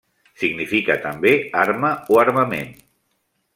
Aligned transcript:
Significa 0.43 0.95
també 1.03 1.35
arma 1.65 1.93
o 2.15 2.19
armament. 2.25 2.75